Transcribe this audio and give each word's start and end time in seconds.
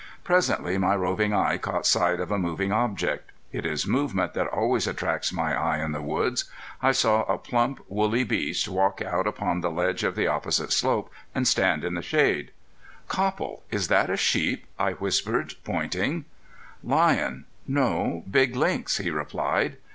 Presently 0.23 0.79
my 0.79 0.95
roving 0.95 1.31
eye 1.31 1.59
caught 1.59 1.85
sight 1.85 2.19
of 2.19 2.31
a 2.31 2.39
moving 2.39 2.71
object. 2.71 3.31
It 3.51 3.67
is 3.67 3.85
movement 3.85 4.33
that 4.33 4.47
always 4.47 4.87
attracts 4.87 5.31
my 5.31 5.53
eye 5.55 5.77
in 5.77 5.91
the 5.91 6.01
woods. 6.01 6.45
I 6.81 6.91
saw 6.91 7.21
a 7.25 7.37
plump, 7.37 7.81
woolly 7.87 8.23
beast 8.23 8.67
walk 8.67 9.03
out 9.03 9.27
upon 9.27 9.61
the 9.61 9.71
edge 9.75 10.03
of 10.03 10.15
the 10.15 10.25
opposite 10.25 10.71
slope 10.73 11.11
and 11.35 11.47
stand 11.47 11.83
in 11.83 11.93
the 11.93 12.01
shade. 12.01 12.49
"Copple, 13.07 13.61
is 13.69 13.89
that 13.89 14.09
a 14.09 14.17
sheep?" 14.17 14.65
I 14.79 14.93
whispered, 14.93 15.53
pointing. 15.63 16.25
"Lion 16.83 17.45
no, 17.67 18.23
big 18.31 18.55
lynx," 18.55 18.97
he 18.97 19.11
replied. 19.11 19.77